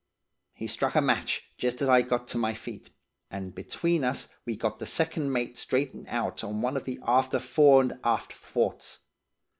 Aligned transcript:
"He 0.55 0.65
struck 0.65 0.95
a 0.95 0.99
match, 1.01 1.43
just 1.59 1.79
as 1.79 1.87
I 1.87 2.01
got 2.01 2.27
to 2.29 2.37
my 2.39 2.55
feet, 2.55 2.89
and 3.29 3.53
between 3.53 4.03
us 4.03 4.29
we 4.47 4.55
got 4.55 4.79
the 4.79 4.87
second 4.87 5.31
mate 5.31 5.59
straightened 5.59 6.07
out 6.07 6.43
on 6.43 6.63
one 6.63 6.75
of 6.75 6.85
the 6.85 6.97
after 7.05 7.37
fore 7.37 7.81
and 7.83 7.99
aft 8.03 8.33
thwarts. 8.33 9.01